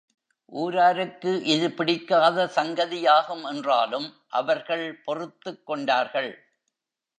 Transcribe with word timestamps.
ஊராருக்கு 0.51 1.43
இது 1.43 1.71
பிடிக்காத 1.71 2.45
சங்கதியாகும் 2.55 3.43
என்றாலும் 3.43 4.13
அவர்கள் 4.27 5.01
பொறுத்துக் 5.03 5.65
கொண்டார்கள். 5.65 6.31